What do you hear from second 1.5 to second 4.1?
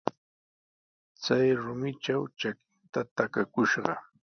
rumitraw trakinta takakushqa.